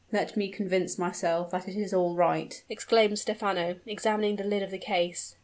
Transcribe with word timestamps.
"Let 0.11 0.35
me 0.35 0.49
convince 0.49 0.97
myself 0.97 1.51
that 1.51 1.67
it 1.67 1.75
is 1.75 1.93
all 1.93 2.15
right!" 2.15 2.63
exclaimed 2.67 3.19
Stephano, 3.19 3.75
examining 3.85 4.37
the 4.37 4.43
lid 4.43 4.63
of 4.63 4.71
the 4.71 4.79
case. 4.79 5.35